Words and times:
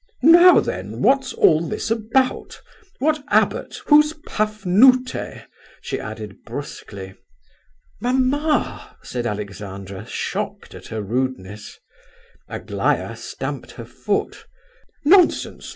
"Now 0.23 0.59
then, 0.59 1.03
what's 1.03 1.31
all 1.31 1.61
this 1.61 1.91
about?—What 1.91 3.23
abbot—Who's 3.27 4.13
Pafnute?" 4.25 5.45
she 5.79 5.99
added, 5.99 6.43
brusquely. 6.43 7.13
"Mamma!" 8.01 8.97
said 9.03 9.27
Alexandra, 9.27 10.07
shocked 10.07 10.73
at 10.73 10.87
her 10.87 11.03
rudeness. 11.03 11.77
Aglaya 12.47 13.15
stamped 13.15 13.73
her 13.73 13.85
foot. 13.85 14.47
"Nonsense! 15.05 15.69